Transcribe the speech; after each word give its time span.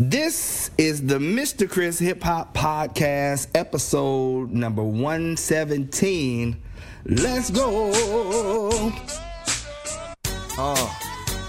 This 0.00 0.70
is 0.78 1.06
the 1.06 1.18
Mr. 1.18 1.68
Chris 1.68 1.98
Hip 1.98 2.22
Hop 2.22 2.54
Podcast, 2.54 3.48
episode 3.52 4.52
number 4.52 4.84
117. 4.84 6.56
Let's 7.04 7.50
go. 7.50 7.90
Uh, 10.56 10.94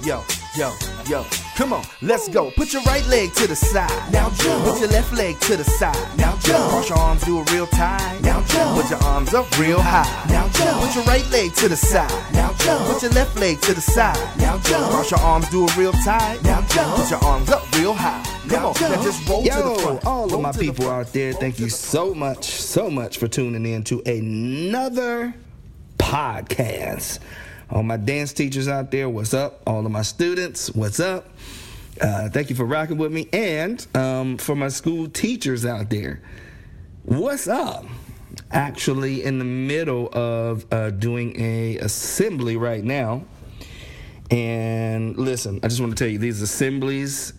yo, 0.04 0.24
yo, 0.58 0.74
yo. 1.08 1.49
Come 1.60 1.74
on, 1.74 1.84
let's 2.02 2.30
go. 2.30 2.52
Put 2.52 2.72
your 2.72 2.82
right 2.84 3.06
leg 3.08 3.34
to 3.34 3.46
the 3.46 3.54
side. 3.54 4.14
Now 4.14 4.30
jump. 4.30 4.64
Put 4.64 4.80
your 4.80 4.88
left 4.92 5.12
leg 5.12 5.38
to 5.42 5.58
the 5.58 5.66
side. 5.66 6.18
Now 6.18 6.38
jump. 6.38 6.70
Cross 6.70 6.88
your 6.88 6.98
arms, 6.98 7.22
do 7.26 7.42
it 7.42 7.52
real 7.52 7.68
tight. 7.68 8.18
Now 8.22 8.42
jump. 8.46 8.82
Put 8.82 8.90
your 8.90 9.04
arms 9.04 9.34
up 9.34 9.60
real 9.60 9.82
high. 9.82 10.08
Now 10.30 10.48
jump. 10.48 10.80
Put 10.80 10.96
your 10.96 11.04
right 11.04 11.30
leg 11.32 11.54
to 11.56 11.68
the 11.68 11.76
side. 11.76 12.10
Now 12.34 12.54
jump. 12.60 12.88
Put 12.88 13.04
your 13.04 13.12
left 13.12 13.38
leg 13.38 13.60
to 13.60 13.74
the 13.74 13.82
side. 13.82 14.16
Now 14.38 14.58
jump. 14.60 14.90
Cross 14.90 15.12
your 15.12 15.20
arms, 15.20 15.50
do 15.50 15.66
it 15.66 15.76
real 15.76 15.92
tight. 15.92 16.42
Now 16.44 16.62
jump. 16.70 16.96
Put 16.96 17.12
your 17.12 17.24
arms 17.26 17.50
up 17.50 17.70
real 17.76 17.94
high. 17.94 18.24
Come 18.48 18.66
on, 18.68 18.74
now 18.80 19.04
just 19.04 19.28
roll 19.28 19.44
to 19.44 19.50
the 19.50 19.80
front. 19.82 20.06
All 20.06 20.24
of 20.24 20.32
roll 20.32 20.42
my 20.42 20.52
to 20.54 20.60
the 20.60 20.66
people 20.66 20.90
out 20.90 21.12
there, 21.12 21.34
thank 21.34 21.60
you 21.60 21.68
so 21.68 22.14
much, 22.14 22.46
so 22.46 22.90
much 22.90 23.18
for 23.18 23.28
tuning 23.28 23.66
in 23.66 23.84
to 23.84 24.02
another 24.06 25.36
podcast. 25.98 27.20
All 27.72 27.84
my 27.84 27.98
dance 27.98 28.34
teachers 28.34 28.68
out 28.68 28.90
there, 28.90 29.08
what's 29.08 29.34
up? 29.34 29.62
All 29.68 29.86
of 29.86 29.92
my 29.92 30.02
students, 30.02 30.72
what's 30.72 31.00
up? 31.00 31.30
Uh, 32.02 32.30
thank 32.30 32.50
you 32.50 32.56
for 32.56 32.66
rocking 32.66 32.98
with 32.98 33.12
me. 33.12 33.28
And 33.32 33.86
um, 33.96 34.38
for 34.38 34.56
my 34.56 34.70
school 34.70 35.08
teachers 35.08 35.66
out 35.66 35.90
there, 35.90 36.22
what's 37.04 37.48
up? 37.48 37.86
Actually, 38.52 39.24
in 39.24 39.38
the 39.38 39.46
middle 39.46 40.10
of 40.14 40.66
uh, 40.72 40.90
doing 40.90 41.40
a 41.40 41.78
assembly 41.78 42.58
right 42.58 42.84
now. 42.84 43.24
And 44.32 45.18
listen, 45.18 45.60
I 45.62 45.68
just 45.68 45.80
want 45.80 45.96
to 45.96 46.04
tell 46.04 46.12
you, 46.12 46.18
these 46.18 46.42
assemblies 46.42 47.34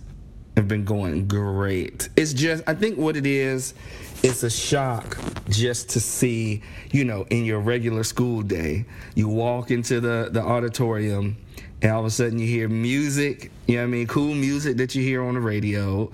have 0.56 0.68
been 0.68 0.84
going 0.84 1.26
great. 1.26 2.08
It's 2.16 2.32
just, 2.32 2.64
I 2.66 2.74
think 2.74 2.98
what 2.98 3.16
it 3.16 3.26
is, 3.26 3.74
it's 4.22 4.42
a 4.42 4.50
shock 4.50 5.16
just 5.48 5.90
to 5.90 6.00
see, 6.00 6.62
you 6.92 7.04
know, 7.04 7.26
in 7.30 7.44
your 7.44 7.60
regular 7.60 8.04
school 8.04 8.42
day, 8.42 8.84
you 9.14 9.28
walk 9.28 9.70
into 9.70 10.00
the, 10.00 10.28
the 10.30 10.42
auditorium 10.42 11.36
and 11.82 11.92
all 11.92 12.00
of 12.00 12.06
a 12.06 12.10
sudden 12.10 12.38
you 12.38 12.46
hear 12.46 12.68
music, 12.68 13.50
you 13.66 13.76
know 13.76 13.82
what 13.82 13.88
I 13.88 13.90
mean? 13.90 14.06
Cool 14.06 14.34
music 14.34 14.76
that 14.76 14.94
you 14.94 15.02
hear 15.02 15.22
on 15.22 15.34
the 15.34 15.40
radio. 15.40 16.10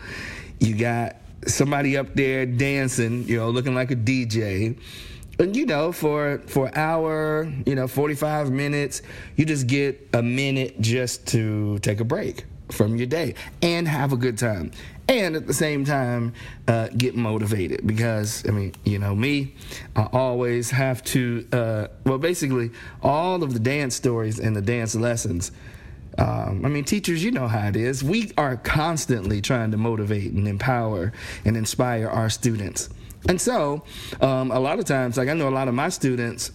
You 0.60 0.76
got 0.76 1.16
somebody 1.46 1.96
up 1.96 2.14
there 2.14 2.46
dancing, 2.46 3.26
you 3.26 3.38
know, 3.38 3.50
looking 3.50 3.74
like 3.74 3.90
a 3.90 3.96
DJ. 3.96 4.78
And 5.38 5.54
you 5.54 5.66
know, 5.66 5.92
for 5.92 6.38
for 6.46 6.74
hour, 6.78 7.52
you 7.66 7.74
know, 7.74 7.86
45 7.86 8.50
minutes, 8.50 9.02
you 9.34 9.44
just 9.44 9.66
get 9.66 10.08
a 10.14 10.22
minute 10.22 10.80
just 10.80 11.26
to 11.28 11.78
take 11.80 12.00
a 12.00 12.04
break 12.04 12.44
from 12.70 12.96
your 12.96 13.06
day 13.06 13.34
and 13.62 13.86
have 13.86 14.12
a 14.12 14.16
good 14.16 14.38
time. 14.38 14.72
And 15.08 15.36
at 15.36 15.46
the 15.46 15.54
same 15.54 15.84
time, 15.84 16.34
uh, 16.66 16.88
get 16.88 17.14
motivated 17.14 17.86
because, 17.86 18.44
I 18.48 18.50
mean, 18.50 18.74
you 18.84 18.98
know, 18.98 19.14
me, 19.14 19.54
I 19.94 20.08
always 20.12 20.70
have 20.70 21.04
to, 21.04 21.46
uh, 21.52 21.86
well, 22.04 22.18
basically, 22.18 22.72
all 23.02 23.44
of 23.44 23.52
the 23.52 23.60
dance 23.60 23.94
stories 23.94 24.40
and 24.40 24.56
the 24.56 24.62
dance 24.62 24.96
lessons 24.96 25.52
um, 26.18 26.64
I 26.64 26.68
mean, 26.68 26.84
teachers, 26.84 27.22
you 27.22 27.30
know 27.30 27.48
how 27.48 27.68
it 27.68 27.76
is. 27.76 28.02
We 28.02 28.32
are 28.38 28.56
constantly 28.56 29.40
trying 29.42 29.70
to 29.72 29.76
motivate 29.76 30.32
and 30.32 30.48
empower 30.48 31.12
and 31.44 31.56
inspire 31.56 32.08
our 32.08 32.30
students. 32.30 32.88
And 33.28 33.40
so, 33.40 33.82
um, 34.20 34.50
a 34.50 34.58
lot 34.58 34.78
of 34.78 34.84
times, 34.84 35.18
like 35.18 35.28
I 35.28 35.34
know 35.34 35.48
a 35.48 35.50
lot 35.50 35.68
of 35.68 35.74
my 35.74 35.88
students, 35.88 36.52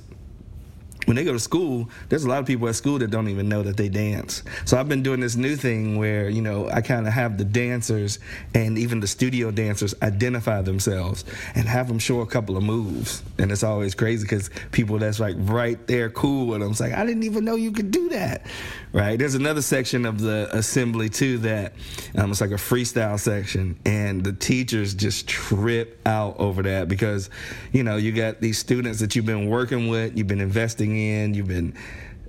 when 1.05 1.15
they 1.15 1.23
go 1.23 1.33
to 1.33 1.39
school, 1.39 1.89
there's 2.09 2.23
a 2.23 2.29
lot 2.29 2.39
of 2.39 2.45
people 2.45 2.67
at 2.67 2.75
school 2.75 2.99
that 2.99 3.09
don't 3.09 3.27
even 3.27 3.49
know 3.49 3.63
that 3.63 3.77
they 3.77 3.89
dance. 3.89 4.43
So 4.65 4.79
I've 4.79 4.87
been 4.87 5.01
doing 5.01 5.19
this 5.19 5.35
new 5.35 5.55
thing 5.55 5.97
where, 5.97 6.29
you 6.29 6.41
know, 6.41 6.69
I 6.69 6.81
kind 6.81 7.07
of 7.07 7.13
have 7.13 7.37
the 7.37 7.45
dancers 7.45 8.19
and 8.53 8.77
even 8.77 8.99
the 8.99 9.07
studio 9.07 9.51
dancers 9.51 9.95
identify 10.01 10.61
themselves 10.61 11.25
and 11.55 11.67
have 11.67 11.87
them 11.87 11.99
show 11.99 12.21
a 12.21 12.27
couple 12.27 12.55
of 12.55 12.63
moves. 12.63 13.23
And 13.39 13.51
it's 13.51 13.63
always 13.63 13.95
crazy 13.95 14.23
because 14.23 14.49
people 14.71 14.99
that's 14.99 15.19
like 15.19 15.35
right 15.39 15.85
there 15.87 16.09
cool 16.09 16.47
with 16.47 16.61
them. 16.61 16.71
It's 16.71 16.79
like, 16.79 16.93
I 16.93 17.05
didn't 17.05 17.23
even 17.23 17.45
know 17.45 17.55
you 17.55 17.71
could 17.71 17.91
do 17.91 18.09
that. 18.09 18.45
Right? 18.93 19.17
There's 19.17 19.35
another 19.35 19.61
section 19.61 20.05
of 20.05 20.19
the 20.19 20.49
assembly 20.51 21.09
too 21.09 21.37
that 21.39 21.73
um, 22.17 22.31
it's 22.31 22.41
like 22.41 22.51
a 22.51 22.55
freestyle 22.55 23.19
section. 23.19 23.79
And 23.85 24.23
the 24.23 24.33
teachers 24.33 24.93
just 24.93 25.27
trip 25.27 25.99
out 26.05 26.37
over 26.37 26.61
that 26.63 26.87
because, 26.89 27.29
you 27.71 27.83
know, 27.83 27.95
you 27.95 28.11
got 28.11 28.41
these 28.41 28.57
students 28.57 28.99
that 28.99 29.15
you've 29.15 29.25
been 29.25 29.47
working 29.47 29.87
with, 29.87 30.17
you've 30.17 30.27
been 30.27 30.41
investing 30.41 30.90
in, 30.97 31.33
you've 31.33 31.47
been 31.47 31.73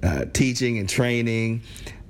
uh, 0.03 0.27
teaching 0.33 0.79
and 0.79 0.89
training 0.89 1.63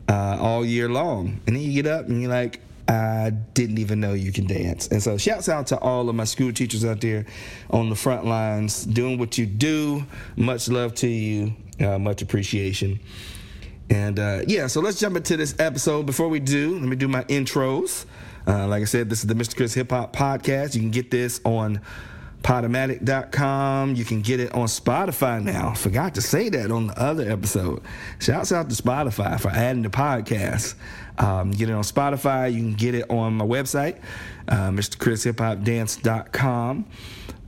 uh, 0.09 0.37
all 0.41 0.65
year 0.65 0.89
long. 0.89 1.41
And 1.47 1.57
then 1.57 1.63
you 1.63 1.73
get 1.83 1.91
up 1.91 2.09
and 2.09 2.21
you're 2.21 2.31
like, 2.31 2.61
I 2.89 3.31
didn't 3.31 3.79
even 3.79 4.01
know 4.01 4.13
you 4.13 4.33
can 4.33 4.47
dance. 4.47 4.89
And 4.89 5.03
so, 5.03 5.17
shouts 5.17 5.49
out 5.49 5.69
to 5.69 5.79
all 5.79 6.09
of 6.09 6.15
my 6.15 6.25
school 6.25 6.53
teachers 6.53 6.85
out 6.85 7.01
there 7.01 7.27
on 7.71 7.89
the 7.89 7.95
front 7.95 8.27
lines 8.27 8.85
doing 8.85 9.19
what 9.19 9.39
you 9.39 9.47
do. 9.47 10.05
Much 10.37 10.69
love 10.69 10.95
to 10.97 11.09
you, 11.09 11.55
uh, 11.81 11.99
much 11.99 12.23
appreciation. 12.23 13.01
And 13.89 14.19
uh, 14.19 14.41
yeah, 14.47 14.67
so 14.67 14.81
let's 14.81 14.99
jump 14.99 15.17
into 15.17 15.37
this 15.37 15.55
episode. 15.59 16.07
Before 16.07 16.29
we 16.29 16.41
do, 16.41 16.79
let 16.79 16.89
me 16.89 16.97
do 16.97 17.09
my 17.09 17.25
intros. 17.25 18.07
Uh, 18.47 18.67
like 18.67 18.83
I 18.83 18.87
said, 18.87 19.09
this 19.09 19.21
is 19.21 19.27
the 19.27 19.35
Mr. 19.35 19.57
Chris 19.57 19.75
Hip 19.75 19.91
Hop 19.91 20.15
Podcast. 20.15 20.75
You 20.75 20.81
can 20.81 20.91
get 20.91 21.11
this 21.11 21.41
on 21.45 21.81
Podomatic.com. 22.43 23.95
You 23.95 24.05
can 24.05 24.21
get 24.21 24.41
it 24.41 24.53
on 24.53 24.67
Spotify 24.67 25.43
now. 25.43 25.73
Forgot 25.75 26.17
to 26.17 26.21
say 26.21 26.49
that 26.49 26.71
on 26.71 26.89
the 26.89 27.01
other 27.01 27.31
episode. 27.31 27.83
Shouts 28.19 28.53
out 28.53 28.69
to 28.69 28.75
Spotify 28.75 29.41
for 29.41 29.51
adding 29.51 29.83
the 29.83 29.91
podcast. 29.91 30.75
Um, 31.19 31.53
get 31.53 31.69
it 31.69 31.73
on 31.73 31.85
Spotify. 31.85 32.53
You 32.53 32.59
can 32.59 32.75
get 32.75 32.95
it 32.95 33.11
on 33.11 33.35
my 33.35 33.45
website, 33.45 34.01
uh, 34.49 34.71
MrChrisHipHopDance.com, 34.71 36.87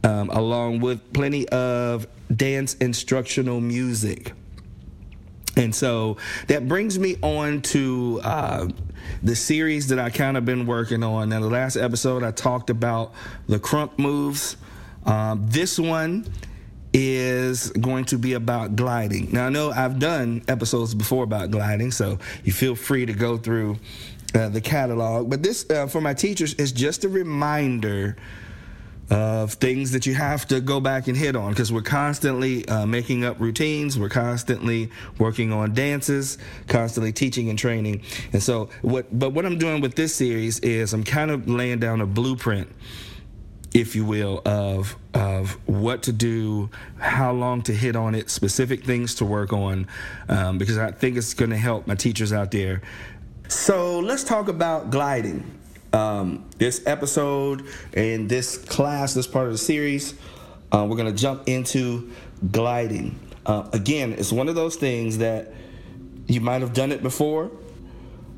um, 0.05 0.31
along 0.31 0.81
with 0.81 1.13
plenty 1.13 1.49
of 1.49 2.07
dance 2.35 2.75
instructional 2.75 3.61
music. 3.61 4.33
And 5.57 5.75
so 5.75 6.19
that 6.49 6.69
brings 6.69 6.99
me 6.99 7.17
on 7.23 7.63
to 7.63 8.21
uh, 8.23 8.69
the 9.23 9.37
series 9.37 9.89
that 9.89 9.99
I 9.99 10.11
kind 10.11 10.37
of 10.37 10.45
been 10.45 10.67
working 10.67 11.03
on. 11.03 11.31
Now, 11.31 11.41
the 11.41 11.49
last 11.49 11.77
episode 11.77 12.23
I 12.23 12.33
talked 12.33 12.69
about 12.71 13.13
the 13.47 13.59
krump 13.59 13.99
moves. 13.99 14.57
Um, 15.07 15.47
this 15.49 15.79
one 15.79 16.27
is 16.93 17.71
going 17.71 18.05
to 18.07 18.19
be 18.19 18.35
about 18.35 18.77
gliding. 18.77 19.33
Now, 19.33 19.47
I 19.47 19.51
know 19.51 19.71
I've 19.71 19.99
done 19.99 20.43
episodes 20.47 20.95
before 20.95 21.25
about 21.25 21.51
gliding, 21.51 21.91
so 21.91 22.19
you 22.45 22.53
feel 22.53 22.77
free 22.77 23.05
to 23.05 23.13
go 23.13 23.37
through 23.37 23.79
uh, 24.35 24.49
the 24.49 24.61
catalog. 24.61 25.29
But 25.29 25.43
this, 25.43 25.69
uh, 25.69 25.89
for 25.89 26.01
my 26.01 26.15
teachers, 26.15 26.55
is 26.55 26.73
just 26.73 27.05
a 27.05 27.09
reminder 27.09 28.17
of 29.11 29.53
things 29.55 29.91
that 29.93 30.07
you 30.07 30.15
have 30.15 30.47
to 30.49 30.61
go 30.61 30.81
back 30.81 31.09
and 31.09 31.17
hit 31.17 31.37
on 31.37 31.51
because 31.51 31.71
we're 31.71 31.83
constantly 31.83 32.67
uh, 32.69 32.87
making 32.87 33.23
up 33.23 33.39
routines 33.39 33.99
we're 33.99 34.09
constantly 34.09 34.91
working 35.19 35.53
on 35.53 35.75
dances 35.75 36.39
constantly 36.69 37.13
teaching 37.13 37.51
and 37.51 37.59
training 37.59 38.01
and 38.33 38.43
so 38.43 38.71
what 38.81 39.07
but 39.19 39.31
what 39.31 39.45
i'm 39.45 39.59
doing 39.59 39.83
with 39.83 39.95
this 39.95 40.15
series 40.15 40.59
is 40.61 40.95
i'm 40.95 41.05
kind 41.05 41.31
of 41.31 41.47
laying 41.47 41.79
down 41.79 42.01
a 42.01 42.07
blueprint 42.07 42.67
if 43.75 43.95
you 43.95 44.05
will 44.05 44.41
of 44.47 44.97
of 45.13 45.53
what 45.69 46.03
to 46.05 46.13
do 46.13 46.71
how 46.99 47.33
long 47.33 47.61
to 47.61 47.75
hit 47.75 47.97
on 47.97 48.15
it 48.15 48.31
specific 48.31 48.85
things 48.85 49.17
to 49.17 49.25
work 49.25 49.53
on 49.53 49.87
um, 50.29 50.57
because 50.57 50.79
i 50.79 50.91
think 50.91 51.17
it's 51.17 51.35
going 51.35 51.51
to 51.51 51.57
help 51.57 51.87
my 51.87 51.95
teachers 51.95 52.33
out 52.33 52.51
there 52.51 52.81
so 53.49 54.01
let's 54.01 54.25
talk 54.25 54.49
about 54.49 54.91
gliding 54.91 55.59
um, 55.95 56.45
this 56.59 56.83
episode 56.87 57.67
and 57.95 58.29
this 58.29 58.59
class, 58.59 59.15
this 59.15 59.27
part 59.27 59.47
of 59.47 59.53
the 59.53 59.59
series, 59.59 60.15
uh, 60.73 60.85
we're 60.89 60.97
going 60.97 61.15
to 61.15 61.21
jump 61.21 61.49
into 61.49 62.11
gliding. 62.51 63.19
Uh, 63.47 63.69
again, 63.73 64.13
it's 64.13 64.33
one 64.33 64.49
of 64.49 64.57
those 64.57 64.77
things 64.77 65.19
that 65.19 65.53
you 66.27 66.41
might 66.41 66.63
have 66.63 66.73
done 66.73 66.91
it 66.91 67.03
before, 67.03 67.51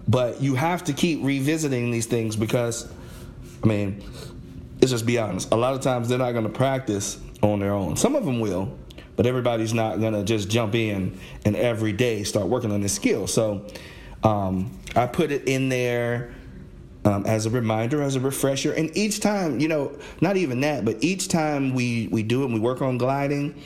but 0.06 0.40
you 0.42 0.54
have 0.54 0.84
to 0.84 0.92
keep 0.92 1.20
revisiting 1.22 1.90
these 1.90 2.06
things 2.06 2.36
because, 2.36 2.92
I 3.64 3.66
mean, 3.66 4.04
let's 4.80 4.90
just 4.90 5.06
be 5.06 5.18
honest. 5.18 5.52
A 5.52 5.56
lot 5.56 5.74
of 5.74 5.80
times 5.80 6.08
they're 6.08 6.18
not 6.18 6.32
going 6.32 6.44
to 6.44 6.50
practice 6.50 7.18
on 7.42 7.60
their 7.60 7.72
own. 7.72 7.96
Some 7.96 8.14
of 8.14 8.24
them 8.24 8.40
will, 8.40 8.76
but 9.16 9.26
everybody's 9.26 9.74
not 9.74 10.00
going 10.00 10.12
to 10.12 10.24
just 10.24 10.48
jump 10.48 10.74
in 10.74 11.18
and 11.44 11.56
every 11.56 11.92
day 11.92 12.24
start 12.24 12.46
working 12.46 12.72
on 12.72 12.80
this 12.80 12.94
skill. 12.94 13.26
So 13.26 13.66
um, 14.22 14.78
I 14.94 15.06
put 15.06 15.30
it 15.30 15.48
in 15.48 15.68
there 15.68 16.34
um, 17.04 17.24
as 17.24 17.46
a 17.46 17.50
reminder, 17.50 18.02
as 18.02 18.16
a 18.16 18.20
refresher. 18.20 18.72
And 18.72 18.94
each 18.96 19.20
time, 19.20 19.60
you 19.60 19.68
know, 19.68 19.96
not 20.20 20.36
even 20.36 20.60
that, 20.60 20.84
but 20.84 21.02
each 21.02 21.28
time 21.28 21.74
we, 21.74 22.08
we 22.08 22.22
do 22.22 22.42
it 22.42 22.46
and 22.46 22.54
we 22.54 22.60
work 22.60 22.82
on 22.82 22.98
gliding, 22.98 23.60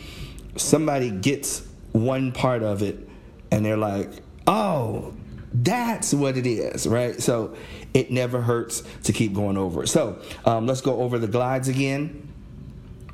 somebody 0.57 1.11
gets 1.11 1.67
one 1.93 2.33
part 2.33 2.63
of 2.63 2.83
it 2.83 3.09
and 3.51 3.65
they're 3.65 3.77
like, 3.77 4.11
oh, 4.47 5.15
that's 5.53 6.15
what 6.15 6.37
it 6.37 6.47
is, 6.47 6.87
right? 6.87 7.21
So 7.21 7.57
it 7.95 8.11
never 8.11 8.41
hurts 8.41 8.83
to 9.05 9.13
keep 9.13 9.35
going 9.35 9.57
over 9.57 9.83
it. 9.85 9.89
So 9.89 10.21
um, 10.45 10.67
let's 10.67 10.81
go 10.81 11.01
over 11.01 11.19
the 11.19 11.29
glides 11.29 11.69
again. 11.69 12.29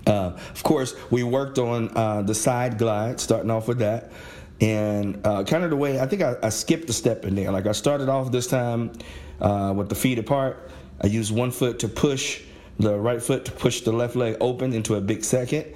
Uh, 0.06 0.38
of 0.50 0.62
course, 0.62 0.94
we 1.11 1.23
worked 1.23 1.58
on 1.58 1.90
uh, 1.96 2.23
the 2.23 2.34
side 2.34 2.78
glide, 2.78 3.19
starting 3.20 3.50
off 3.50 3.67
with 3.69 3.78
that. 3.78 4.12
And 4.61 5.26
uh, 5.26 5.44
kind 5.44 5.64
of 5.64 5.70
the 5.70 5.76
way, 5.76 6.00
I 6.00 6.06
think 6.06 6.23
I, 6.23 6.37
I 6.43 6.49
skipped 6.49 6.88
a 6.88 6.93
step 6.93 7.25
in 7.25 7.34
there. 7.34 7.50
Like 7.50 7.67
I 7.67 7.73
started 7.73 8.08
off 8.08 8.31
this 8.31 8.46
time 8.46 8.93
uh, 9.40 9.75
with 9.76 9.88
the 9.88 9.94
feet 9.94 10.19
apart, 10.19 10.70
I 11.00 11.08
use 11.08 11.31
one 11.31 11.50
foot 11.50 11.81
to 11.81 11.88
push 11.88 12.43
the 12.78 12.96
right 12.96 13.23
foot 13.23 13.44
to 13.46 13.52
push 13.52 13.82
the 13.82 13.93
left 13.93 14.17
leg 14.17 14.37
open 14.40 14.73
into 14.73 14.94
a 14.94 15.00
big 15.00 15.25
second. 15.25 15.67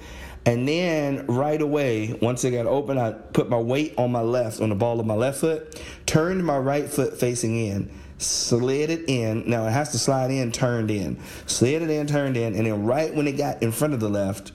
And 0.45 0.67
then 0.67 1.27
right 1.27 1.61
away, 1.61 2.17
once 2.21 2.43
it 2.43 2.51
got 2.51 2.65
open, 2.65 2.97
I 2.97 3.11
put 3.11 3.49
my 3.49 3.59
weight 3.59 3.93
on 3.97 4.11
my 4.11 4.21
left, 4.21 4.59
on 4.59 4.69
the 4.69 4.75
ball 4.75 4.99
of 4.99 5.05
my 5.05 5.13
left 5.13 5.39
foot, 5.39 5.79
turned 6.07 6.43
my 6.43 6.57
right 6.57 6.89
foot 6.89 7.19
facing 7.19 7.55
in, 7.55 7.91
slid 8.21 8.89
it 8.89 9.09
in. 9.09 9.49
Now 9.49 9.65
it 9.65 9.71
has 9.71 9.91
to 9.91 9.99
slide 9.99 10.31
in, 10.31 10.51
turned 10.51 10.91
in. 10.91 11.19
Slid 11.45 11.81
it 11.81 11.89
in, 11.89 12.07
turned 12.07 12.37
in, 12.37 12.55
and 12.55 12.65
then 12.65 12.85
right 12.85 13.13
when 13.13 13.27
it 13.27 13.33
got 13.33 13.61
in 13.63 13.71
front 13.71 13.93
of 13.93 13.99
the 13.99 14.09
left, 14.09 14.51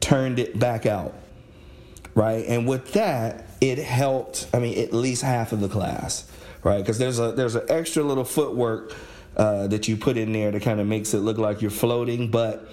turned 0.00 0.38
it 0.38 0.58
back 0.58 0.86
out. 0.86 1.14
Right? 2.14 2.44
And 2.46 2.66
with 2.66 2.92
that, 2.92 3.46
it 3.60 3.78
helped, 3.78 4.48
I 4.54 4.58
mean, 4.58 4.78
at 4.78 4.92
least 4.92 5.22
half 5.22 5.52
of 5.52 5.60
the 5.60 5.68
class. 5.68 6.30
Right? 6.62 6.78
Because 6.78 6.98
there's 6.98 7.18
a 7.18 7.32
there's 7.32 7.54
an 7.54 7.66
extra 7.68 8.02
little 8.02 8.24
footwork 8.24 8.92
uh, 9.36 9.66
that 9.68 9.86
you 9.86 9.96
put 9.96 10.16
in 10.16 10.32
there 10.32 10.50
that 10.50 10.62
kind 10.62 10.80
of 10.80 10.86
makes 10.86 11.14
it 11.14 11.18
look 11.18 11.38
like 11.38 11.60
you're 11.60 11.70
floating, 11.70 12.30
but 12.30 12.68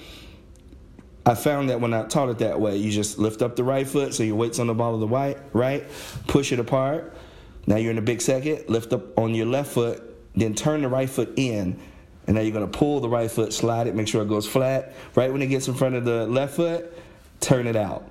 I 1.26 1.36
found 1.36 1.70
that 1.70 1.80
when 1.80 1.94
I 1.94 2.06
taught 2.06 2.30
it 2.30 2.40
that 2.40 2.60
way, 2.60 2.78
you 2.78 2.92
just 2.92 3.18
lift 3.18 3.42
up 3.42 3.56
the 3.56 3.64
right 3.64 3.88
foot, 3.88 4.14
so 4.14 4.24
your 4.24 4.36
weight's 4.36 4.60
on 4.60 4.68
the 4.68 4.74
ball 4.74 4.94
of 4.94 5.00
the 5.00 5.08
right, 5.08 5.38
right, 5.54 5.86
push 6.28 6.52
it 6.52 6.60
apart. 6.60 7.16
Now 7.66 7.78
you're 7.78 7.92
in 7.92 7.98
a 7.98 8.02
big 8.02 8.22
second, 8.22 8.70
lift 8.70 8.94
up 8.94 9.18
on 9.18 9.34
your 9.34 9.46
left 9.46 9.72
foot, 9.72 10.02
then 10.36 10.54
turn 10.54 10.82
the 10.82 10.90
right 10.90 11.10
foot 11.10 11.34
in, 11.38 11.80
and 12.28 12.36
now 12.36 12.42
you're 12.42 12.52
gonna 12.54 12.68
pull 12.68 13.00
the 13.00 13.10
right 13.10 13.30
foot, 13.30 13.54
slide 13.54 13.88
it, 13.88 13.96
make 13.96 14.08
sure 14.08 14.22
it 14.22 14.30
goes 14.30 14.48
flat. 14.48 14.94
Right 15.16 15.32
when 15.32 15.42
it 15.42 15.48
gets 15.48 15.68
in 15.68 15.74
front 15.74 15.96
of 15.96 16.06
the 16.06 16.28
left 16.28 16.56
foot, 16.56 16.94
turn 17.40 17.68
it 17.68 17.76
out, 17.76 18.08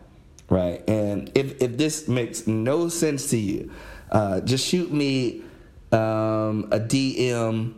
right? 0.48 0.88
And 0.88 1.30
if, 1.34 1.60
if 1.60 1.76
this 1.76 2.08
makes 2.08 2.46
no 2.46 2.88
sense 2.88 3.30
to 3.30 3.38
you, 3.38 3.70
uh, 4.10 4.40
just 4.40 4.66
shoot 4.66 4.92
me 4.92 5.42
um, 5.90 6.68
a 6.70 6.80
DM 6.80 7.74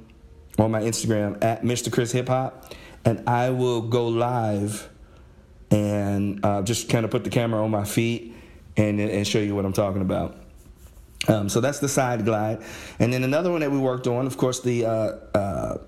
on 0.59 0.71
my 0.71 0.82
Instagram 0.82 1.43
at 1.43 1.62
Mr. 1.62 1.93
Chris 1.93 2.12
Hip 2.12 2.29
Hop, 2.29 2.73
and 3.05 3.29
I 3.29 3.50
will 3.50 3.82
go 3.82 4.09
live 4.09 4.88
and 5.71 6.44
uh, 6.44 6.62
just 6.62 6.88
kind 6.88 7.05
of 7.05 7.11
put 7.11 7.25
the 7.25 7.31
camera 7.31 7.62
on 7.62 7.71
my 7.71 7.85
feet 7.85 8.35
and, 8.76 9.00
and 9.00 9.26
show 9.26 9.41
you 9.41 9.55
what 9.55 9.65
I'm 9.65 9.73
talking 9.73 10.03
about. 10.03 10.44
Um, 11.29 11.49
so 11.49 11.61
that's 11.61 11.79
the 11.79 11.88
side 11.88 12.25
glide, 12.25 12.62
and 12.99 13.12
then 13.12 13.25
another 13.25 13.50
one 13.50 13.61
that 13.61 13.71
we 13.71 13.79
worked 13.79 14.06
on, 14.06 14.26
of 14.26 14.37
course, 14.37 14.61
the 14.61 14.85
uh, 14.85 14.91
uh, 15.35 15.79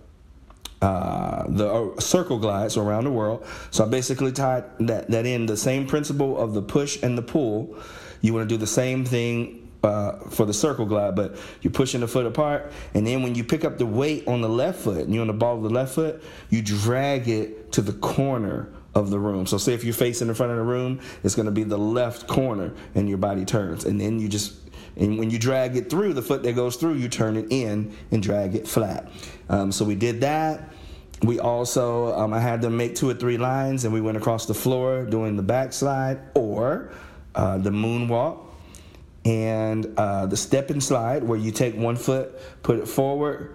uh, 0.80 1.44
the 1.48 1.68
uh, 1.68 2.00
circle 2.00 2.38
glides 2.38 2.76
around 2.76 3.04
the 3.04 3.10
world. 3.10 3.46
So 3.70 3.84
I 3.84 3.88
basically 3.88 4.32
tied 4.32 4.64
that 4.80 5.10
that 5.10 5.26
in 5.26 5.46
the 5.46 5.56
same 5.56 5.86
principle 5.86 6.38
of 6.38 6.54
the 6.54 6.62
push 6.62 7.02
and 7.02 7.18
the 7.18 7.22
pull. 7.22 7.76
You 8.22 8.32
want 8.34 8.48
to 8.48 8.54
do 8.54 8.58
the 8.58 8.66
same 8.66 9.04
thing 9.04 9.70
uh, 9.82 10.12
for 10.30 10.46
the 10.46 10.54
circle 10.54 10.86
glide, 10.86 11.14
but 11.14 11.36
you're 11.60 11.72
pushing 11.72 12.00
the 12.00 12.08
foot 12.08 12.26
apart, 12.26 12.72
and 12.94 13.06
then 13.06 13.22
when 13.22 13.34
you 13.34 13.44
pick 13.44 13.64
up 13.64 13.76
the 13.76 13.86
weight 13.86 14.26
on 14.26 14.40
the 14.40 14.48
left 14.48 14.80
foot 14.80 15.04
and 15.04 15.14
you're 15.14 15.20
on 15.20 15.28
the 15.28 15.34
ball 15.34 15.56
of 15.56 15.62
the 15.62 15.70
left 15.70 15.94
foot, 15.94 16.22
you 16.48 16.62
drag 16.62 17.28
it 17.28 17.72
to 17.72 17.82
the 17.82 17.92
corner 17.92 18.72
of 18.96 19.10
the 19.10 19.18
room. 19.18 19.46
So 19.46 19.58
say 19.58 19.74
if 19.74 19.84
you're 19.84 19.92
facing 19.92 20.28
the 20.28 20.34
front 20.34 20.52
of 20.52 20.58
the 20.58 20.64
room, 20.64 21.00
it's 21.22 21.34
going 21.34 21.46
to 21.46 21.52
be 21.52 21.64
the 21.64 21.78
left 21.78 22.26
corner 22.26 22.72
and 22.94 23.08
your 23.08 23.18
body 23.18 23.44
turns. 23.44 23.84
And 23.84 24.00
then 24.00 24.18
you 24.18 24.28
just 24.28 24.54
and 24.96 25.18
when 25.18 25.30
you 25.30 25.38
drag 25.38 25.76
it 25.76 25.90
through, 25.90 26.14
the 26.14 26.22
foot 26.22 26.42
that 26.42 26.54
goes 26.54 26.76
through, 26.76 26.94
you 26.94 27.08
turn 27.08 27.36
it 27.36 27.46
in 27.50 27.94
and 28.10 28.22
drag 28.22 28.54
it 28.54 28.66
flat. 28.66 29.10
Um, 29.48 29.70
so 29.70 29.84
we 29.84 29.94
did 29.94 30.22
that. 30.22 30.72
We 31.22 31.38
also, 31.38 32.14
um, 32.18 32.32
I 32.32 32.40
had 32.40 32.62
them 32.62 32.76
make 32.76 32.94
two 32.94 33.08
or 33.08 33.14
three 33.14 33.38
lines 33.38 33.84
and 33.84 33.92
we 33.92 34.00
went 34.00 34.16
across 34.16 34.46
the 34.46 34.54
floor 34.54 35.04
doing 35.04 35.36
the 35.36 35.42
backslide 35.42 36.20
or 36.34 36.92
uh, 37.34 37.58
the 37.58 37.70
moonwalk 37.70 38.46
and 39.24 39.92
uh, 39.98 40.26
the 40.26 40.36
step 40.36 40.70
and 40.70 40.82
slide 40.82 41.24
where 41.24 41.38
you 41.38 41.50
take 41.50 41.74
one 41.76 41.96
foot, 41.96 42.38
put 42.62 42.78
it 42.78 42.86
forward, 42.86 43.54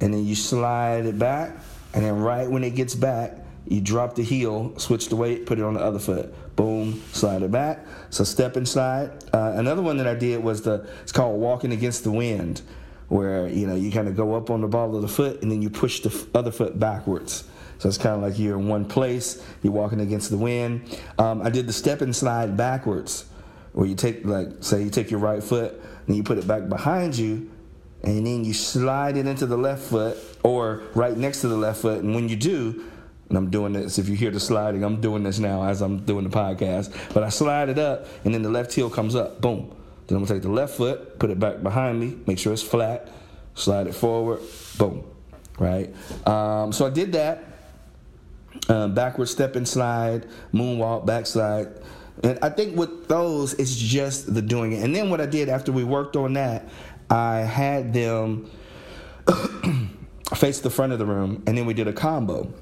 and 0.00 0.12
then 0.12 0.24
you 0.24 0.34
slide 0.34 1.06
it 1.06 1.18
back. 1.18 1.58
And 1.94 2.04
then 2.04 2.18
right 2.18 2.50
when 2.50 2.64
it 2.64 2.74
gets 2.74 2.94
back, 2.94 3.36
you 3.66 3.80
drop 3.80 4.14
the 4.14 4.22
heel, 4.22 4.78
switch 4.78 5.08
the 5.08 5.16
weight, 5.16 5.46
put 5.46 5.58
it 5.58 5.64
on 5.64 5.74
the 5.74 5.80
other 5.80 5.98
foot. 5.98 6.34
Boom, 6.58 7.00
slide 7.12 7.42
it 7.44 7.52
back. 7.52 7.86
So 8.10 8.24
step 8.24 8.56
and 8.56 8.68
slide. 8.68 9.12
Uh, 9.32 9.52
another 9.54 9.80
one 9.80 9.96
that 9.98 10.08
I 10.08 10.14
did 10.14 10.42
was 10.42 10.62
the 10.62 10.88
it's 11.02 11.12
called 11.12 11.40
walking 11.40 11.70
against 11.70 12.02
the 12.02 12.10
wind, 12.10 12.62
where 13.06 13.46
you 13.46 13.64
know 13.64 13.76
you 13.76 13.92
kind 13.92 14.08
of 14.08 14.16
go 14.16 14.34
up 14.34 14.50
on 14.50 14.60
the 14.62 14.66
ball 14.66 14.96
of 14.96 15.02
the 15.02 15.06
foot 15.06 15.40
and 15.40 15.52
then 15.52 15.62
you 15.62 15.70
push 15.70 16.00
the 16.00 16.26
other 16.34 16.50
foot 16.50 16.76
backwards. 16.76 17.44
So 17.78 17.88
it's 17.88 17.96
kind 17.96 18.16
of 18.16 18.22
like 18.22 18.40
you're 18.40 18.58
in 18.58 18.66
one 18.66 18.86
place, 18.86 19.40
you're 19.62 19.72
walking 19.72 20.00
against 20.00 20.30
the 20.30 20.36
wind. 20.36 21.00
Um, 21.16 21.42
I 21.42 21.50
did 21.50 21.68
the 21.68 21.72
step 21.72 22.00
and 22.00 22.14
slide 22.14 22.56
backwards, 22.56 23.26
where 23.72 23.86
you 23.86 23.94
take 23.94 24.24
like 24.24 24.48
say 24.58 24.82
you 24.82 24.90
take 24.90 25.12
your 25.12 25.20
right 25.20 25.44
foot 25.44 25.80
and 26.08 26.16
you 26.16 26.24
put 26.24 26.38
it 26.38 26.48
back 26.48 26.68
behind 26.68 27.16
you, 27.16 27.48
and 28.02 28.26
then 28.26 28.44
you 28.44 28.52
slide 28.52 29.16
it 29.16 29.28
into 29.28 29.46
the 29.46 29.56
left 29.56 29.82
foot 29.84 30.18
or 30.42 30.82
right 30.96 31.16
next 31.16 31.42
to 31.42 31.46
the 31.46 31.56
left 31.56 31.82
foot, 31.82 32.02
and 32.02 32.16
when 32.16 32.28
you 32.28 32.34
do 32.34 32.84
and 33.28 33.36
I'm 33.36 33.50
doing 33.50 33.72
this. 33.72 33.98
If 33.98 34.08
you 34.08 34.16
hear 34.16 34.30
the 34.30 34.40
sliding, 34.40 34.82
I'm 34.84 35.00
doing 35.00 35.22
this 35.22 35.38
now 35.38 35.64
as 35.64 35.82
I'm 35.82 36.04
doing 36.04 36.24
the 36.24 36.30
podcast. 36.30 36.94
But 37.12 37.22
I 37.22 37.28
slide 37.28 37.68
it 37.68 37.78
up, 37.78 38.06
and 38.24 38.34
then 38.34 38.42
the 38.42 38.50
left 38.50 38.72
heel 38.72 38.88
comes 38.90 39.14
up. 39.14 39.40
Boom. 39.40 39.74
Then 40.06 40.16
I'm 40.16 40.24
gonna 40.24 40.34
take 40.34 40.42
the 40.42 40.50
left 40.50 40.76
foot, 40.76 41.18
put 41.18 41.30
it 41.30 41.38
back 41.38 41.62
behind 41.62 42.00
me, 42.00 42.16
make 42.26 42.38
sure 42.38 42.52
it's 42.52 42.62
flat, 42.62 43.08
slide 43.54 43.86
it 43.86 43.94
forward. 43.94 44.40
Boom. 44.78 45.04
Right. 45.58 45.94
Um, 46.26 46.72
so 46.72 46.86
I 46.86 46.90
did 46.90 47.12
that. 47.12 47.44
Um, 48.68 48.94
backward 48.94 49.26
step 49.26 49.56
and 49.56 49.68
slide, 49.68 50.26
moonwalk, 50.52 51.06
backslide. 51.06 51.68
And 52.22 52.38
I 52.42 52.48
think 52.48 52.76
with 52.76 53.08
those, 53.08 53.54
it's 53.54 53.76
just 53.76 54.34
the 54.34 54.42
doing 54.42 54.72
it. 54.72 54.82
And 54.82 54.94
then 54.94 55.10
what 55.10 55.20
I 55.20 55.26
did 55.26 55.48
after 55.48 55.70
we 55.70 55.84
worked 55.84 56.16
on 56.16 56.32
that, 56.34 56.68
I 57.10 57.38
had 57.38 57.92
them 57.92 58.50
face 60.34 60.60
the 60.60 60.70
front 60.70 60.92
of 60.92 60.98
the 60.98 61.06
room, 61.06 61.42
and 61.46 61.56
then 61.56 61.66
we 61.66 61.74
did 61.74 61.88
a 61.88 61.92
combo. 61.92 62.52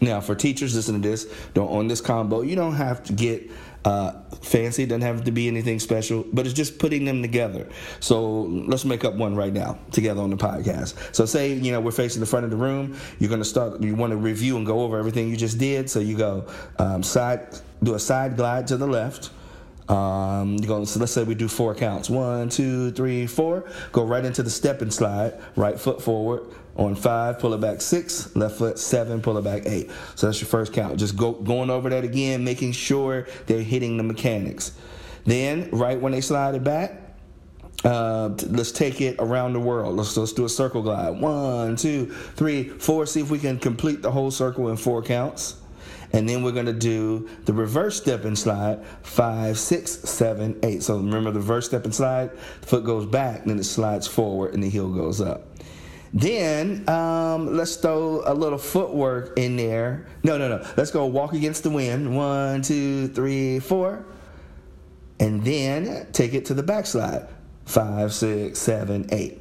Now, 0.00 0.20
for 0.20 0.34
teachers 0.34 0.74
listening 0.76 1.02
to 1.02 1.08
this, 1.08 1.24
don't 1.54 1.70
own 1.70 1.88
this 1.88 2.00
combo. 2.00 2.42
You 2.42 2.54
don't 2.54 2.74
have 2.74 3.02
to 3.04 3.12
get 3.12 3.50
uh, 3.84 4.12
fancy. 4.42 4.84
It 4.84 4.88
doesn't 4.88 5.02
have 5.02 5.24
to 5.24 5.32
be 5.32 5.48
anything 5.48 5.80
special, 5.80 6.24
but 6.32 6.46
it's 6.46 6.54
just 6.54 6.78
putting 6.78 7.04
them 7.04 7.22
together. 7.22 7.68
So 8.00 8.42
let's 8.42 8.84
make 8.84 9.04
up 9.04 9.14
one 9.14 9.34
right 9.34 9.52
now 9.52 9.78
together 9.90 10.20
on 10.20 10.30
the 10.30 10.36
podcast. 10.36 11.14
So 11.14 11.26
say 11.26 11.52
you 11.54 11.72
know 11.72 11.80
we're 11.80 11.90
facing 11.90 12.20
the 12.20 12.26
front 12.26 12.44
of 12.44 12.50
the 12.50 12.56
room. 12.56 12.96
You're 13.18 13.36
to 13.36 13.44
start. 13.44 13.80
You 13.80 13.94
want 13.94 14.12
to 14.12 14.16
review 14.16 14.56
and 14.56 14.66
go 14.66 14.80
over 14.80 14.98
everything 14.98 15.28
you 15.28 15.36
just 15.36 15.58
did. 15.58 15.90
So 15.90 16.00
you 16.00 16.16
go 16.16 16.46
um, 16.78 17.02
side, 17.02 17.58
do 17.82 17.94
a 17.94 17.98
side 17.98 18.36
glide 18.36 18.66
to 18.68 18.76
the 18.76 18.86
left. 18.86 19.30
Um, 19.88 20.56
you 20.60 20.66
go, 20.66 20.84
so 20.84 21.00
let's 21.00 21.12
say 21.12 21.24
we 21.24 21.34
do 21.34 21.48
four 21.48 21.74
counts. 21.74 22.10
One, 22.10 22.50
two, 22.50 22.90
three, 22.90 23.26
four. 23.26 23.70
Go 23.92 24.04
right 24.04 24.24
into 24.24 24.42
the 24.42 24.50
step 24.50 24.82
and 24.82 24.92
slide. 24.92 25.40
Right 25.56 25.78
foot 25.80 26.02
forward. 26.02 26.54
On 26.76 26.94
five, 26.94 27.40
pull 27.40 27.54
it 27.54 27.60
back 27.60 27.80
six. 27.80 28.36
Left 28.36 28.56
foot 28.56 28.78
seven, 28.78 29.20
pull 29.20 29.36
it 29.38 29.42
back 29.42 29.62
eight. 29.66 29.90
So 30.14 30.26
that's 30.26 30.40
your 30.40 30.48
first 30.48 30.72
count. 30.72 30.98
Just 30.98 31.16
go 31.16 31.32
going 31.32 31.70
over 31.70 31.88
that 31.90 32.04
again, 32.04 32.44
making 32.44 32.72
sure 32.72 33.26
they're 33.46 33.62
hitting 33.62 33.96
the 33.96 34.04
mechanics. 34.04 34.72
Then, 35.24 35.70
right 35.72 36.00
when 36.00 36.12
they 36.12 36.20
slide 36.20 36.54
it 36.54 36.62
back, 36.62 37.02
uh, 37.84 38.28
let's 38.46 38.72
take 38.72 39.00
it 39.00 39.16
around 39.18 39.54
the 39.54 39.60
world. 39.60 39.96
Let's, 39.96 40.16
let's 40.16 40.32
do 40.32 40.44
a 40.44 40.48
circle 40.48 40.82
glide. 40.82 41.20
One, 41.20 41.76
two, 41.76 42.06
three, 42.36 42.68
four. 42.68 43.06
See 43.06 43.20
if 43.20 43.30
we 43.30 43.38
can 43.38 43.58
complete 43.58 44.02
the 44.02 44.10
whole 44.10 44.30
circle 44.30 44.68
in 44.68 44.76
four 44.76 45.02
counts. 45.02 45.56
And 46.12 46.28
then 46.28 46.42
we're 46.42 46.52
going 46.52 46.66
to 46.66 46.72
do 46.72 47.28
the 47.44 47.52
reverse 47.52 47.96
step 47.96 48.24
and 48.24 48.38
slide 48.38 48.84
five, 49.02 49.58
six, 49.58 49.92
seven, 49.92 50.58
eight. 50.62 50.82
So 50.82 50.96
remember 50.96 51.30
the 51.30 51.40
reverse 51.40 51.66
step 51.66 51.84
and 51.84 51.94
slide, 51.94 52.30
the 52.60 52.66
foot 52.66 52.84
goes 52.84 53.04
back, 53.04 53.44
then 53.44 53.58
it 53.58 53.64
slides 53.64 54.06
forward, 54.06 54.54
and 54.54 54.62
the 54.62 54.70
heel 54.70 54.88
goes 54.88 55.20
up. 55.20 55.48
Then 56.12 56.88
um, 56.88 57.54
let's 57.54 57.76
throw 57.76 58.22
a 58.24 58.32
little 58.32 58.58
footwork 58.58 59.38
in 59.38 59.56
there. 59.56 60.06
No, 60.22 60.38
no, 60.38 60.48
no. 60.48 60.66
Let's 60.76 60.90
go 60.90 61.04
walk 61.06 61.34
against 61.34 61.62
the 61.62 61.70
wind. 61.70 62.16
One, 62.16 62.62
two, 62.62 63.08
three, 63.08 63.60
four. 63.60 64.06
And 65.20 65.44
then 65.44 66.06
take 66.12 66.32
it 66.32 66.46
to 66.46 66.54
the 66.54 66.62
backslide. 66.62 67.28
Five, 67.66 68.14
six, 68.14 68.58
seven, 68.58 69.06
eight. 69.12 69.38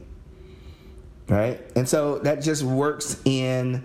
Right? 1.30 1.62
And 1.76 1.88
so 1.88 2.20
that 2.20 2.42
just 2.42 2.64
works 2.64 3.22
in 3.24 3.84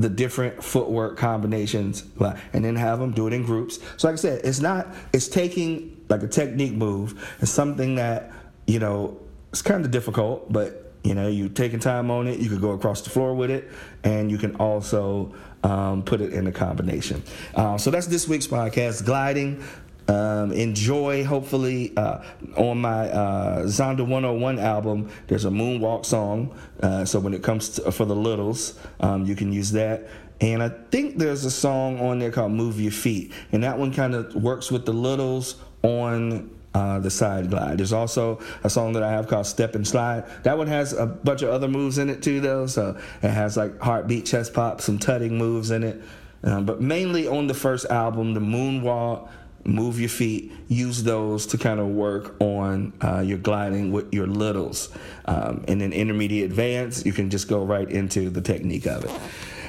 the 0.00 0.08
different 0.08 0.62
footwork 0.62 1.18
combinations 1.18 2.04
and 2.52 2.64
then 2.64 2.76
have 2.76 2.98
them 2.98 3.12
do 3.12 3.26
it 3.26 3.32
in 3.32 3.44
groups. 3.44 3.78
So 3.96 4.08
like 4.08 4.14
I 4.14 4.16
said, 4.16 4.40
it's 4.44 4.60
not 4.60 4.88
it's 5.12 5.28
taking 5.28 6.04
like 6.08 6.22
a 6.22 6.28
technique 6.28 6.72
move. 6.72 7.36
It's 7.40 7.50
something 7.50 7.96
that, 7.96 8.32
you 8.66 8.78
know, 8.78 9.20
it's 9.50 9.62
kind 9.62 9.84
of 9.84 9.90
difficult, 9.90 10.52
but 10.52 10.92
you 11.02 11.14
know, 11.14 11.28
you 11.28 11.48
taking 11.48 11.80
time 11.80 12.10
on 12.10 12.26
it. 12.26 12.40
You 12.40 12.48
could 12.48 12.60
go 12.60 12.72
across 12.72 13.00
the 13.00 13.10
floor 13.10 13.34
with 13.34 13.50
it, 13.50 13.70
and 14.04 14.30
you 14.30 14.36
can 14.36 14.54
also 14.56 15.34
um, 15.62 16.02
put 16.02 16.20
it 16.20 16.32
in 16.32 16.46
a 16.46 16.52
combination. 16.52 17.22
Uh, 17.54 17.78
so 17.78 17.90
that's 17.90 18.06
this 18.06 18.28
week's 18.28 18.46
podcast, 18.46 19.04
gliding. 19.06 19.64
Um, 20.10 20.50
enjoy, 20.50 21.24
hopefully, 21.24 21.96
uh, 21.96 22.24
on 22.56 22.80
my 22.80 23.08
uh, 23.10 23.62
Zonda 23.62 24.00
101 24.00 24.58
album, 24.58 25.08
there's 25.28 25.44
a 25.44 25.50
moonwalk 25.50 26.04
song. 26.04 26.52
Uh, 26.82 27.04
so 27.04 27.20
when 27.20 27.32
it 27.32 27.44
comes 27.44 27.68
to, 27.70 27.92
for 27.92 28.04
the 28.04 28.16
littles, 28.16 28.76
um, 28.98 29.24
you 29.24 29.36
can 29.36 29.52
use 29.52 29.70
that. 29.70 30.08
And 30.40 30.64
I 30.64 30.70
think 30.90 31.18
there's 31.18 31.44
a 31.44 31.50
song 31.50 32.00
on 32.00 32.18
there 32.18 32.32
called 32.32 32.50
Move 32.50 32.80
Your 32.80 32.90
Feet. 32.90 33.32
And 33.52 33.62
that 33.62 33.78
one 33.78 33.92
kind 33.92 34.14
of 34.14 34.34
works 34.34 34.72
with 34.72 34.84
the 34.84 34.92
littles 34.92 35.62
on 35.82 36.58
uh, 36.74 36.98
the 36.98 37.10
side 37.10 37.48
glide. 37.48 37.78
There's 37.78 37.92
also 37.92 38.40
a 38.64 38.70
song 38.70 38.94
that 38.94 39.04
I 39.04 39.10
have 39.12 39.28
called 39.28 39.46
Step 39.46 39.76
and 39.76 39.86
Slide. 39.86 40.24
That 40.42 40.58
one 40.58 40.66
has 40.66 40.92
a 40.92 41.06
bunch 41.06 41.42
of 41.42 41.50
other 41.50 41.68
moves 41.68 41.98
in 41.98 42.10
it 42.10 42.20
too, 42.20 42.40
though. 42.40 42.66
So 42.66 42.98
it 43.22 43.30
has 43.30 43.56
like 43.56 43.78
heartbeat, 43.80 44.26
chest 44.26 44.54
pop, 44.54 44.80
some 44.80 44.98
tutting 44.98 45.38
moves 45.38 45.70
in 45.70 45.84
it. 45.84 46.02
Um, 46.42 46.64
but 46.64 46.80
mainly 46.80 47.28
on 47.28 47.46
the 47.46 47.54
first 47.54 47.86
album, 47.86 48.34
the 48.34 48.40
moonwalk, 48.40 49.28
move 49.64 50.00
your 50.00 50.08
feet, 50.08 50.52
use 50.68 51.02
those 51.02 51.46
to 51.46 51.58
kind 51.58 51.80
of 51.80 51.88
work 51.88 52.36
on 52.40 52.92
uh, 53.02 53.20
your 53.20 53.38
gliding 53.38 53.92
with 53.92 54.12
your 54.12 54.26
littles. 54.26 54.90
Um, 55.26 55.64
and 55.68 55.80
then 55.80 55.92
intermediate 55.92 56.50
advance, 56.50 57.04
you 57.04 57.12
can 57.12 57.30
just 57.30 57.48
go 57.48 57.64
right 57.64 57.88
into 57.88 58.30
the 58.30 58.40
technique 58.40 58.86
of 58.86 59.04
it. 59.04 59.10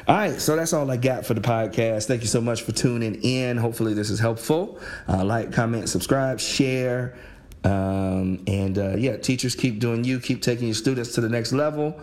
All 0.08 0.16
right, 0.16 0.42
so 0.42 0.56
that's 0.56 0.74
all 0.74 0.90
I 0.90 0.98
got 0.98 1.26
for 1.26 1.36
the 1.36 1.42
podcast. 1.42 2.08
Thank 2.08 2.22
you 2.22 2.28
so 2.28 2.42
much 2.42 2.64
for 2.64 2.72
tuning 2.72 3.22
in. 3.22 3.58
Hopefully, 3.58 3.94
this 3.94 4.10
is 4.10 4.20
helpful. 4.20 4.80
Uh, 5.08 5.24
like, 5.24 5.54
comment, 5.54 5.90
subscribe, 5.90 6.40
share. 6.40 7.16
Um, 7.64 8.44
and 8.48 8.78
uh, 8.78 8.96
yeah, 8.98 9.18
teachers 9.18 9.54
keep 9.54 9.80
doing 9.80 10.04
you, 10.04 10.20
keep 10.20 10.42
taking 10.42 10.68
your 10.68 10.76
students 10.76 11.14
to 11.16 11.22
the 11.22 11.30
next 11.30 11.54
level. 11.54 12.00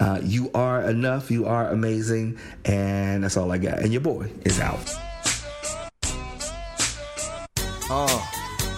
Uh, 0.00 0.20
you 0.22 0.50
are 0.54 0.82
enough, 0.82 1.30
you 1.30 1.46
are 1.46 1.68
amazing, 1.68 2.38
and 2.64 3.22
that's 3.22 3.36
all 3.36 3.52
I 3.52 3.58
got. 3.58 3.80
And 3.80 3.92
your 3.92 4.02
boy 4.02 4.30
is 4.44 4.58
out. 4.58 5.13
Uh, 7.90 8.08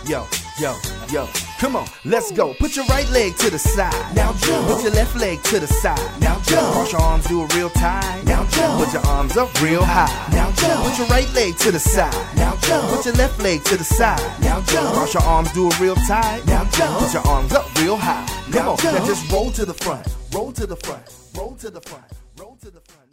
yo, 0.04 0.26
yo, 0.58 0.74
yo. 1.12 1.28
Come 1.60 1.76
on, 1.76 1.86
let's 2.04 2.32
go. 2.32 2.54
Put 2.54 2.74
your 2.74 2.84
right 2.86 3.08
leg 3.10 3.36
to 3.36 3.50
the 3.50 3.58
side. 3.58 3.94
Now 4.16 4.32
jump. 4.32 4.66
Put 4.66 4.82
your 4.82 4.92
left 4.92 5.14
leg 5.16 5.40
to 5.44 5.60
the 5.60 5.66
side. 5.66 6.20
Now 6.20 6.40
jump. 6.40 6.72
Cross 6.72 6.92
your 6.92 7.00
arms, 7.00 7.26
do 7.26 7.42
a 7.42 7.46
real 7.54 7.70
tight. 7.70 8.22
Now 8.24 8.44
jump. 8.48 8.84
Put 8.84 8.92
your 8.92 9.06
arms 9.06 9.36
up 9.36 9.62
real 9.62 9.84
high. 9.84 10.10
Now 10.32 10.50
jump. 10.52 10.84
Put 10.84 10.98
your 10.98 11.06
right 11.06 11.32
leg 11.34 11.56
to 11.58 11.70
the 11.70 11.78
side. 11.78 12.12
Now 12.36 12.56
jump. 12.62 12.90
Put 12.90 13.06
your 13.06 13.14
left 13.14 13.40
leg 13.40 13.62
to 13.64 13.76
the 13.76 13.84
side. 13.84 14.20
Now 14.42 14.60
jump. 14.62 14.92
Cross 14.94 15.14
your 15.14 15.22
arms, 15.22 15.52
do 15.52 15.70
a 15.70 15.76
real 15.80 15.94
tight. 15.94 16.44
Now 16.46 16.64
jump. 16.70 16.98
Put 16.98 17.14
your 17.14 17.26
arms 17.28 17.52
up 17.52 17.72
real 17.80 17.96
high. 17.96 18.26
Come 18.50 18.68
on, 18.68 18.76
now 18.82 19.06
just 19.06 19.30
roll 19.30 19.52
to 19.52 19.64
the 19.64 19.74
front. 19.74 20.04
roll 20.34 20.50
to 20.52 20.66
the 20.66 20.76
front. 20.76 21.04
Roll 21.36 21.54
to 21.54 21.70
the 21.70 21.80
front. 21.80 22.04
Roll 22.38 22.56
to 22.56 22.70
the 22.70 22.80
front. 22.80 23.05